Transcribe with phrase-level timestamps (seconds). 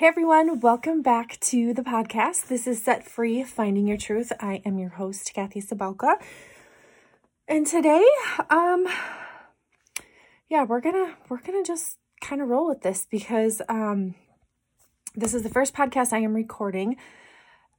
[0.00, 2.46] Hey everyone, welcome back to the podcast.
[2.46, 4.32] This is Set Free Finding Your Truth.
[4.40, 6.14] I am your host, Kathy Sabelka.
[7.46, 8.08] And today,
[8.48, 8.88] um
[10.48, 14.14] yeah, we're going to we're going to just kind of roll with this because um
[15.14, 16.96] this is the first podcast I am recording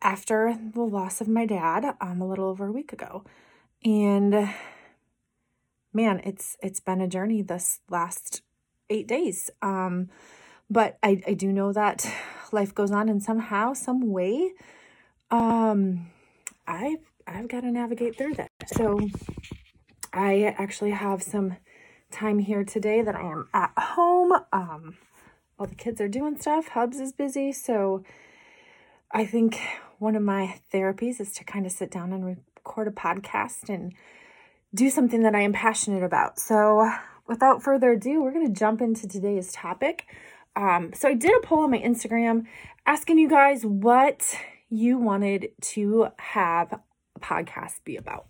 [0.04, 3.26] after the loss of my dad um a little over a week ago.
[3.84, 4.48] And
[5.92, 8.44] man, it's it's been a journey this last
[8.92, 9.50] 8 days.
[9.64, 10.10] Um
[10.72, 12.10] but I, I do know that
[12.54, 14.54] life goes on and somehow some way
[15.30, 16.08] um
[16.68, 16.96] i
[17.28, 18.50] i've got to navigate through that.
[18.68, 19.10] So
[20.14, 21.58] i actually have some
[22.10, 24.34] time here today that i am at home.
[24.52, 24.98] Um
[25.60, 26.70] all the kids are doing stuff.
[26.70, 27.52] Hubs is busy.
[27.52, 28.04] So
[29.12, 29.60] i think
[30.00, 33.94] one of my therapies is to kind of sit down and record a podcast and
[34.74, 36.40] do something that i am passionate about.
[36.40, 36.90] So
[37.28, 40.08] without further ado we're going to jump into today's topic
[40.56, 42.46] um, so I did a poll on my Instagram
[42.86, 44.36] asking you guys what
[44.70, 46.82] you wanted to have a
[47.20, 48.28] podcast be about.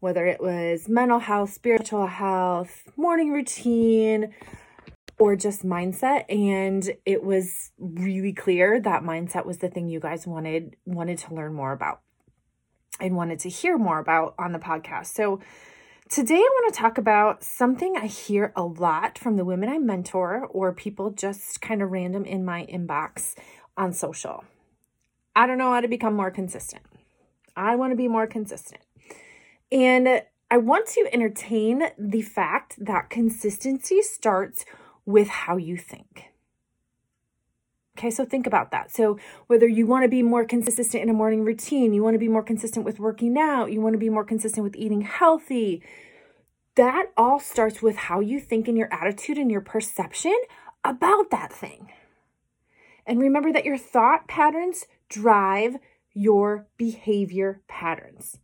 [0.00, 4.32] Whether it was mental health, spiritual health, morning routine,
[5.18, 10.26] or just mindset and it was really clear that mindset was the thing you guys
[10.26, 12.00] wanted wanted to learn more about
[13.00, 15.06] and wanted to hear more about on the podcast.
[15.06, 15.40] So
[16.08, 19.76] Today, I want to talk about something I hear a lot from the women I
[19.76, 23.34] mentor or people just kind of random in my inbox
[23.76, 24.44] on social.
[25.36, 26.82] I don't know how to become more consistent.
[27.54, 28.80] I want to be more consistent.
[29.70, 34.64] And I want to entertain the fact that consistency starts
[35.04, 36.24] with how you think.
[37.98, 38.92] Okay, so think about that.
[38.92, 39.18] So,
[39.48, 42.28] whether you want to be more consistent in a morning routine, you want to be
[42.28, 45.82] more consistent with working out, you want to be more consistent with eating healthy,
[46.76, 50.38] that all starts with how you think and your attitude and your perception
[50.84, 51.90] about that thing.
[53.04, 55.78] And remember that your thought patterns drive
[56.14, 58.38] your behavior patterns.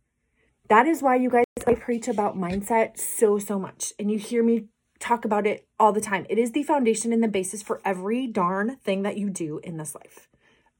[0.67, 3.93] That is why you guys, I preach about mindset so, so much.
[3.97, 4.65] And you hear me
[5.05, 6.25] talk about it all the time.
[6.29, 9.77] It is the foundation and the basis for every darn thing that you do in
[9.77, 10.27] this life.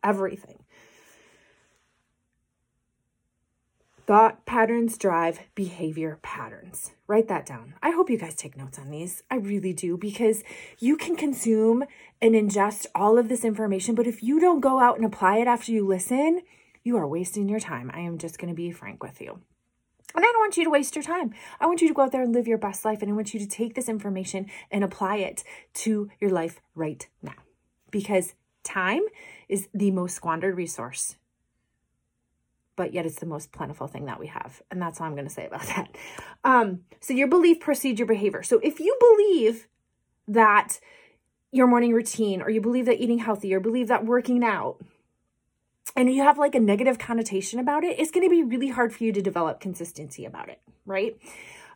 [0.04, 0.64] Everything.
[4.08, 6.92] Thought patterns drive behavior patterns.
[7.08, 7.74] Write that down.
[7.82, 9.24] I hope you guys take notes on these.
[9.32, 10.44] I really do because
[10.78, 11.86] you can consume
[12.22, 15.48] and ingest all of this information, but if you don't go out and apply it
[15.48, 16.42] after you listen,
[16.84, 17.90] you are wasting your time.
[17.96, 19.40] I am just going to be frank with you.
[20.14, 21.34] And I don't want you to waste your time.
[21.60, 23.02] I want you to go out there and live your best life.
[23.02, 25.44] And I want you to take this information and apply it
[25.76, 27.34] to your life right now.
[27.92, 28.34] Because
[28.64, 29.02] time
[29.50, 31.16] is the most squandered resource,
[32.76, 34.62] but yet it's the most plentiful thing that we have.
[34.70, 35.96] And that's all I'm going to say about that.
[36.44, 38.44] Um, so, your belief precedes your behavior.
[38.44, 39.68] So, if you believe
[40.28, 40.80] that
[41.52, 44.82] your morning routine, or you believe that eating healthy, or believe that working out,
[45.96, 48.94] and you have like a negative connotation about it, it's going to be really hard
[48.94, 51.16] for you to develop consistency about it, right?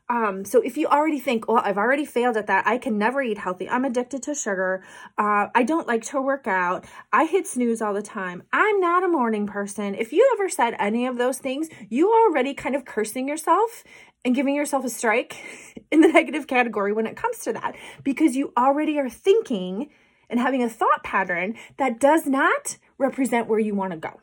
[0.09, 3.22] Um, so if you already think, well, I've already failed at that, I can never
[3.22, 3.69] eat healthy.
[3.69, 4.84] I'm addicted to sugar.
[5.19, 6.85] Uh, I don't like to work out.
[7.13, 8.41] I hit snooze all the time.
[8.52, 9.94] I'm not a morning person.
[9.94, 13.84] If you ever said any of those things, you are already kind of cursing yourself
[14.25, 15.38] and giving yourself a strike
[15.91, 19.91] in the negative category when it comes to that because you already are thinking
[20.28, 24.22] and having a thought pattern that does not represent where you want to go.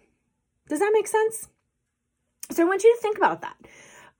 [0.68, 1.48] Does that make sense?
[2.52, 3.56] So I want you to think about that.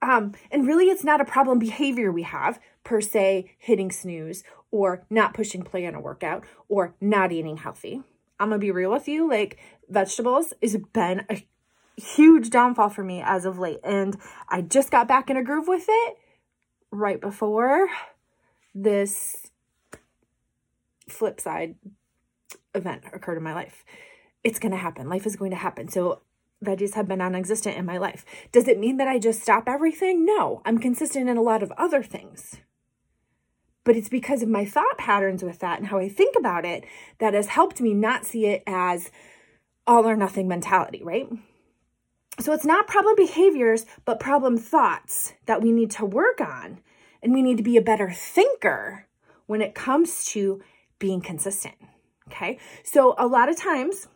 [0.01, 5.05] Um, and really, it's not a problem behavior we have per se, hitting snooze or
[5.09, 8.03] not pushing play on a workout or not eating healthy.
[8.39, 9.57] I'm gonna be real with you, like
[9.89, 11.45] vegetables has been a
[11.99, 13.79] huge downfall for me as of late.
[13.83, 14.17] And
[14.49, 16.17] I just got back in a groove with it
[16.91, 17.89] right before
[18.75, 19.47] this
[21.09, 21.75] flip side
[22.75, 23.83] event occurred in my life.
[24.47, 25.09] It's going to happen.
[25.09, 25.89] Life is going to happen.
[25.89, 26.21] So
[26.63, 28.23] veggies have been non-existent in my life.
[28.53, 30.25] Does it mean that I just stop everything?
[30.25, 32.55] No, I'm consistent in a lot of other things.
[33.83, 36.85] But it's because of my thought patterns with that and how I think about it
[37.17, 39.11] that has helped me not see it as
[39.85, 41.27] all or nothing mentality, right?
[42.39, 46.79] So it's not problem behaviors, but problem thoughts that we need to work on.
[47.21, 49.07] And we need to be a better thinker
[49.45, 50.61] when it comes to
[50.99, 51.75] being consistent.
[52.29, 52.59] Okay.
[52.85, 54.07] So a lot of times,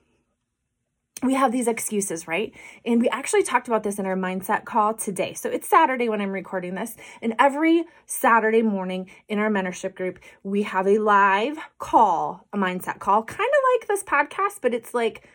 [1.23, 2.53] we have these excuses, right?
[2.85, 5.33] And we actually talked about this in our mindset call today.
[5.33, 6.95] So it's Saturday when I'm recording this.
[7.21, 12.99] And every Saturday morning in our mentorship group, we have a live call, a mindset
[12.99, 15.27] call, kind of like this podcast, but it's like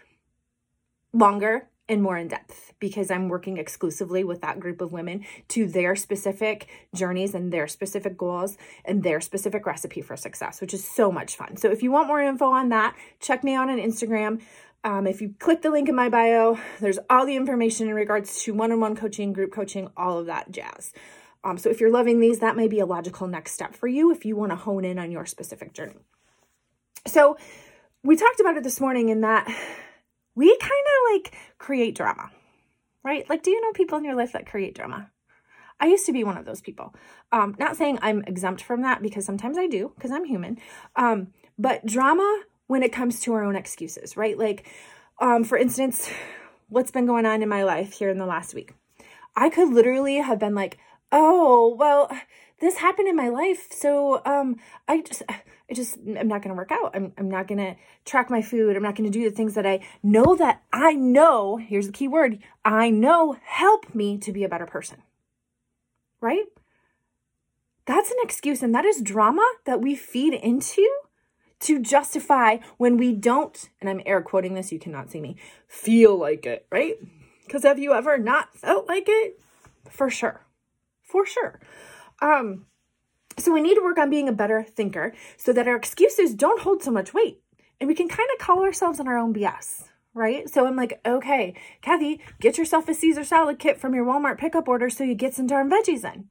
[1.12, 5.66] longer and more in depth because I'm working exclusively with that group of women to
[5.66, 10.86] their specific journeys and their specific goals and their specific recipe for success, which is
[10.86, 11.56] so much fun.
[11.56, 14.42] So if you want more info on that, check me out on Instagram.
[14.86, 18.44] Um, if you click the link in my bio, there's all the information in regards
[18.44, 20.92] to one on one coaching, group coaching, all of that jazz.
[21.42, 24.12] Um, so if you're loving these, that may be a logical next step for you
[24.12, 25.96] if you want to hone in on your specific journey.
[27.04, 27.36] So
[28.04, 29.48] we talked about it this morning in that
[30.36, 32.30] we kind of like create drama,
[33.02, 33.28] right?
[33.28, 35.10] Like, do you know people in your life that create drama?
[35.80, 36.94] I used to be one of those people.
[37.32, 40.58] Um, not saying I'm exempt from that because sometimes I do because I'm human.
[40.94, 44.38] Um, but drama when it comes to our own excuses, right?
[44.38, 44.68] Like,
[45.20, 46.10] um, for instance,
[46.68, 48.74] what's been going on in my life here in the last week?
[49.34, 50.78] I could literally have been like,
[51.12, 52.10] oh, well,
[52.60, 53.68] this happened in my life.
[53.70, 54.56] So um,
[54.88, 56.92] I just, I just, I'm not going to work out.
[56.94, 58.76] I'm, I'm not going to track my food.
[58.76, 61.92] I'm not going to do the things that I know that I know, here's the
[61.92, 65.02] key word, I know help me to be a better person.
[66.20, 66.46] Right?
[67.84, 68.62] That's an excuse.
[68.62, 70.88] And that is drama that we feed into
[71.60, 75.36] to justify when we don't, and I'm air quoting this, you cannot see me,
[75.68, 76.96] feel like it, right?
[77.44, 79.40] Because have you ever not felt like it?
[79.88, 80.46] For sure
[81.06, 81.58] for sure.
[82.20, 82.66] Um,
[83.38, 86.62] so we need to work on being a better thinker so that our excuses don't
[86.62, 87.40] hold so much weight
[87.80, 90.48] and we can kind of call ourselves on our own BS, right?
[90.48, 94.68] So I'm like, okay, Kathy, get yourself a Caesar salad kit from your Walmart pickup
[94.68, 96.28] order so you get some darn veggies in.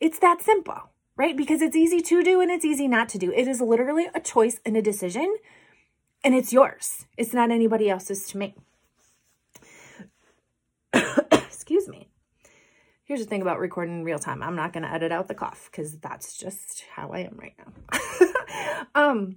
[0.00, 1.36] It's that simple, right?
[1.36, 3.30] Because it's easy to do and it's easy not to do.
[3.32, 5.36] It is literally a choice and a decision,
[6.24, 7.04] and it's yours.
[7.18, 8.54] It's not anybody else's to make.
[10.94, 12.08] Excuse me
[13.08, 14.42] here's the thing about recording in real time.
[14.42, 17.54] I'm not going to edit out the cough because that's just how I am right
[17.58, 17.98] now.
[18.94, 19.36] um,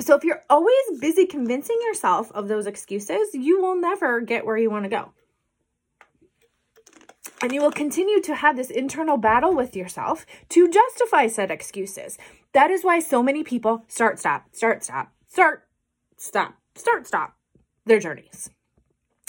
[0.00, 4.56] so if you're always busy convincing yourself of those excuses, you will never get where
[4.56, 5.10] you want to go.
[7.40, 12.18] And you will continue to have this internal battle with yourself to justify said excuses.
[12.52, 15.64] That is why so many people start, stop, start, stop, start,
[16.16, 17.36] stop, start, stop
[17.84, 18.50] their journeys.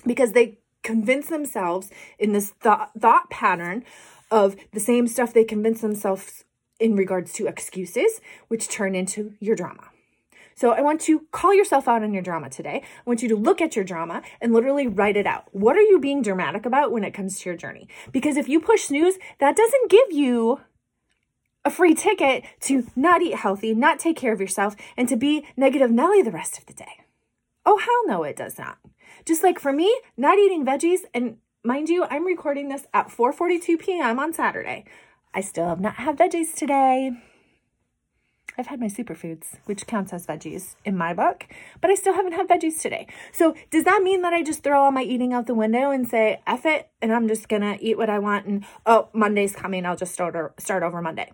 [0.06, 3.84] Because they convince themselves in this thought, thought pattern
[4.32, 6.46] of the same stuff they convince themselves
[6.80, 9.89] in regards to excuses, which turn into your drama.
[10.60, 12.82] So I want you to call yourself out on your drama today.
[12.84, 15.46] I want you to look at your drama and literally write it out.
[15.54, 17.88] What are you being dramatic about when it comes to your journey?
[18.12, 20.60] Because if you push snooze, that doesn't give you
[21.64, 25.46] a free ticket to not eat healthy, not take care of yourself, and to be
[25.56, 27.06] negative Nelly the rest of the day.
[27.66, 28.80] Oh, hell no, it does not.
[29.26, 33.80] Just like for me, not eating veggies, and mind you, I'm recording this at 4:42
[33.80, 34.20] p.m.
[34.20, 34.84] on Saturday.
[35.34, 37.14] I still have not had veggies today.
[38.60, 41.48] I've had my superfoods, which counts as veggies in my book,
[41.80, 43.08] but I still haven't had veggies today.
[43.32, 46.06] So, does that mean that I just throw all my eating out the window and
[46.06, 49.86] say, F it, and I'm just gonna eat what I want and oh, Monday's coming,
[49.86, 51.32] I'll just start, or, start over Monday?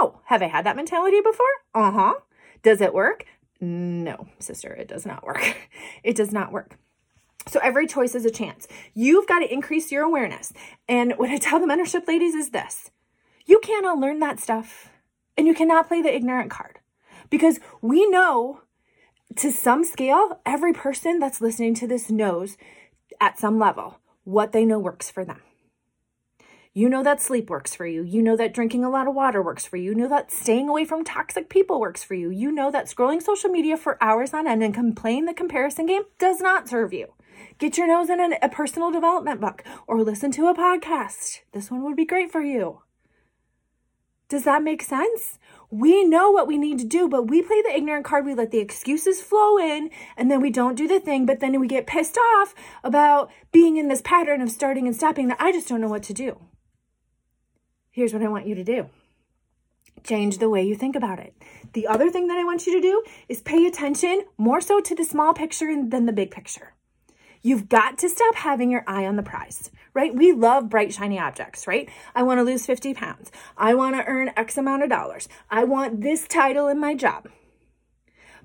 [0.00, 0.20] No.
[0.26, 1.46] Have I had that mentality before?
[1.74, 2.14] Uh huh.
[2.62, 3.24] Does it work?
[3.60, 5.56] No, sister, it does not work.
[6.04, 6.78] it does not work.
[7.48, 8.68] So every choice is a chance.
[8.94, 10.52] You've got to increase your awareness.
[10.88, 12.92] And what I tell the mentorship ladies is this
[13.44, 14.90] you cannot learn that stuff
[15.38, 16.80] and you cannot play the ignorant card
[17.30, 18.62] because we know
[19.36, 22.56] to some scale, every person that's listening to this knows
[23.20, 25.40] at some level what they know works for them.
[26.74, 28.02] You know that sleep works for you.
[28.02, 29.90] You know that drinking a lot of water works for you.
[29.90, 32.30] You know that staying away from toxic people works for you.
[32.30, 36.02] You know that scrolling social media for hours on end and playing the comparison game
[36.18, 37.14] does not serve you.
[37.58, 41.40] Get your nose in a personal development book or listen to a podcast.
[41.52, 42.82] This one would be great for you.
[44.28, 45.38] Does that make sense?
[45.70, 48.26] We know what we need to do, but we play the ignorant card.
[48.26, 51.58] We let the excuses flow in and then we don't do the thing, but then
[51.60, 52.54] we get pissed off
[52.84, 56.02] about being in this pattern of starting and stopping that I just don't know what
[56.04, 56.38] to do.
[57.90, 58.88] Here's what I want you to do
[60.04, 61.34] change the way you think about it.
[61.72, 64.94] The other thing that I want you to do is pay attention more so to
[64.94, 66.74] the small picture than the big picture.
[67.42, 70.14] You've got to stop having your eye on the prize, right?
[70.14, 71.88] We love bright, shiny objects, right?
[72.14, 73.30] I want to lose 50 pounds.
[73.56, 75.28] I want to earn X amount of dollars.
[75.50, 77.28] I want this title in my job.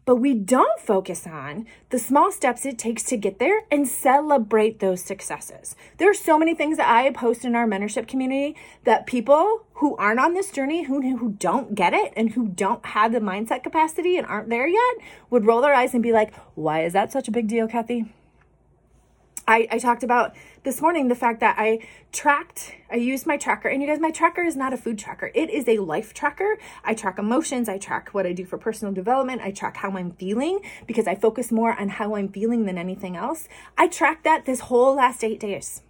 [0.06, 4.80] But we don't focus on the small steps it takes to get there and celebrate
[4.80, 5.78] those successes.
[5.98, 9.96] There are so many things that I post in our mentorship community that people who
[9.96, 13.64] aren't on this journey, who, who don't get it and who don't have the mindset
[13.64, 14.96] capacity and aren't there yet
[15.30, 18.06] would roll their eyes and be like, why is that such a big deal, Kathy?
[19.48, 21.80] I, I talked about this morning the fact that I
[22.12, 23.68] tracked, I used my tracker.
[23.68, 26.58] And you guys, my tracker is not a food tracker, it is a life tracker.
[26.84, 30.12] I track emotions, I track what I do for personal development, I track how I'm
[30.12, 33.48] feeling because I focus more on how I'm feeling than anything else.
[33.78, 35.82] I tracked that this whole last eight days.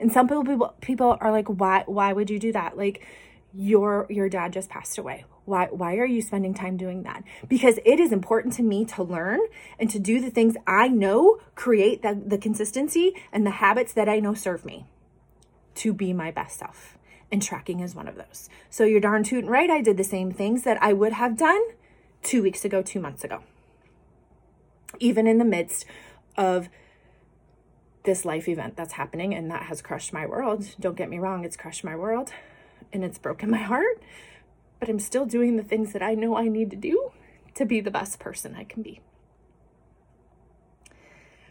[0.00, 2.76] And some people people are like, why why would you do that?
[2.76, 3.06] Like
[3.54, 7.24] your your dad just passed away why why are you spending time doing that?
[7.48, 9.40] Because it is important to me to learn
[9.78, 14.08] and to do the things i know create the, the consistency and the habits that
[14.08, 14.86] i know serve me
[15.76, 16.98] to be my best self.
[17.30, 18.48] And tracking is one of those.
[18.70, 19.68] So you're darn tootin' right.
[19.68, 21.62] I did the same things that i would have done
[22.22, 23.42] two weeks ago two months ago.
[24.98, 25.86] Even in the midst
[26.36, 26.68] of
[28.04, 30.64] this life event that's happening and that has crushed my world.
[30.80, 32.32] Don't get me wrong it's crushed my world
[32.92, 34.00] and it's broken my heart,
[34.86, 37.10] but I'm still doing the things that I know I need to do
[37.54, 39.00] to be the best person I can be.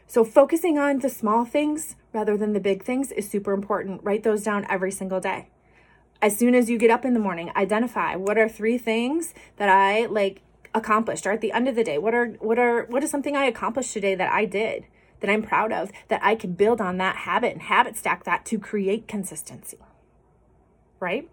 [0.08, 4.02] So, focusing on the small things rather than the big things is super important.
[4.04, 5.50] Write those down every single day.
[6.22, 9.68] As soon as you get up in the morning, identify what are three things that
[9.68, 10.42] I like
[10.74, 13.34] accomplished or at the end of the day what are what are what is something
[13.34, 14.86] i accomplished today that i did
[15.22, 18.44] that i'm proud of that i can build on that habit and habit stack that
[18.46, 19.78] to create consistency
[21.00, 21.30] right?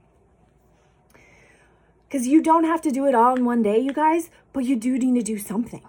[2.12, 4.76] Because you don't have to do it all in one day, you guys, but you
[4.76, 5.81] do need to do something.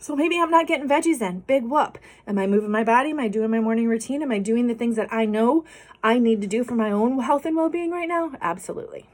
[0.00, 1.44] So maybe I'm not getting veggies in.
[1.46, 1.96] Big whoop.
[2.26, 3.10] Am I moving my body?
[3.10, 4.20] Am I doing my morning routine?
[4.20, 5.64] Am I doing the things that I know
[6.02, 8.32] I need to do for my own health and well being right now?
[8.40, 9.08] Absolutely.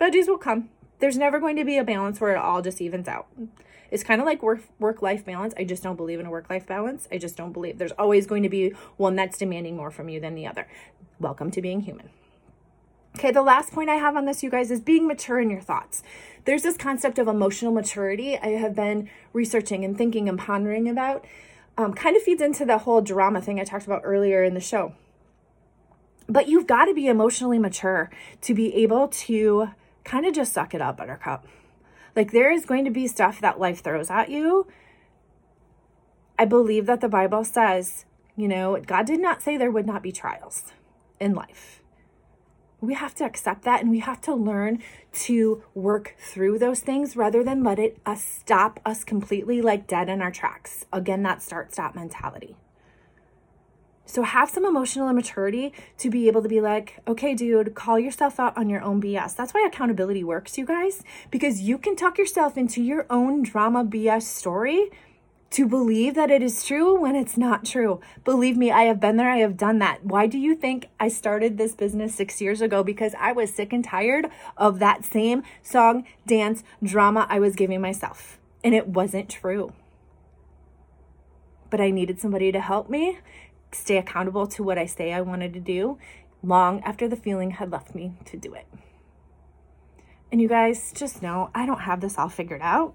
[0.00, 0.68] Veggies will come.
[0.98, 3.28] There's never going to be a balance where it all just evens out.
[3.92, 5.54] It's kind of like work work life balance.
[5.56, 7.06] I just don't believe in a work life balance.
[7.12, 10.18] I just don't believe there's always going to be one that's demanding more from you
[10.18, 10.66] than the other.
[11.20, 12.10] Welcome to being human.
[13.20, 15.60] Okay, the last point I have on this, you guys, is being mature in your
[15.60, 16.02] thoughts.
[16.46, 21.26] There's this concept of emotional maturity I have been researching and thinking and pondering about.
[21.76, 24.60] Um, kind of feeds into the whole drama thing I talked about earlier in the
[24.60, 24.94] show.
[26.30, 28.08] But you've got to be emotionally mature
[28.40, 29.68] to be able to
[30.02, 31.46] kind of just suck it up, buttercup.
[32.16, 34.66] Like there is going to be stuff that life throws at you.
[36.38, 40.02] I believe that the Bible says, you know, God did not say there would not
[40.02, 40.72] be trials
[41.20, 41.79] in life.
[42.80, 44.82] We have to accept that and we have to learn
[45.12, 50.08] to work through those things rather than let it uh, stop us completely like dead
[50.08, 50.86] in our tracks.
[50.92, 52.56] Again, that start stop mentality.
[54.10, 58.40] So have some emotional immaturity to be able to be like, okay, dude, call yourself
[58.40, 59.36] out on your own BS.
[59.36, 63.84] That's why accountability works, you guys, because you can tuck yourself into your own drama
[63.84, 64.90] BS story
[65.50, 68.00] to believe that it is true when it's not true.
[68.24, 70.04] Believe me, I have been there, I have done that.
[70.04, 72.84] Why do you think I started this business six years ago?
[72.84, 77.80] Because I was sick and tired of that same song, dance, drama I was giving
[77.80, 78.38] myself.
[78.62, 79.72] And it wasn't true.
[81.68, 83.18] But I needed somebody to help me
[83.72, 85.98] stay accountable to what I say I wanted to do
[86.42, 88.66] long after the feeling had left me to do it.
[90.30, 92.94] And you guys just know I don't have this all figured out.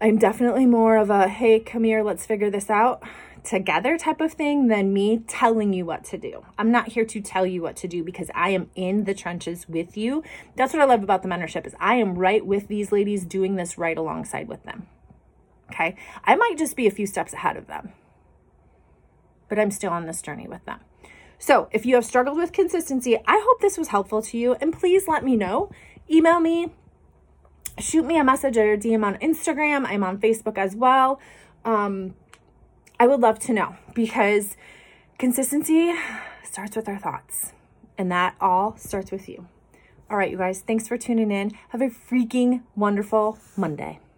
[0.00, 3.02] I'm definitely more of a, hey, come here, let's figure this out
[3.44, 6.44] together type of thing than me telling you what to do.
[6.58, 9.68] I'm not here to tell you what to do because I am in the trenches
[9.68, 10.22] with you.
[10.56, 13.56] That's what I love about the mentorship is I am right with these ladies doing
[13.56, 14.86] this right alongside with them.
[15.70, 15.96] Okay?
[16.24, 17.92] I might just be a few steps ahead of them.
[19.48, 20.80] But I'm still on this journey with them.
[21.38, 24.72] So, if you have struggled with consistency, I hope this was helpful to you and
[24.72, 25.70] please let me know.
[26.10, 26.72] Email me,
[27.78, 29.86] shoot me a message or DM on Instagram.
[29.86, 31.20] I'm on Facebook as well.
[31.64, 32.14] Um,
[32.98, 34.56] I would love to know because
[35.18, 35.94] consistency
[36.44, 37.52] starts with our thoughts,
[37.96, 39.46] and that all starts with you.
[40.10, 41.52] All right, you guys, thanks for tuning in.
[41.68, 44.00] Have a freaking wonderful Monday.